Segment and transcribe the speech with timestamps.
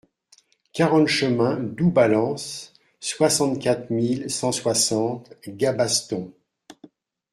[0.73, 6.33] quarante chemin Dous Balens, soixante-quatre mille cent soixante Gabaston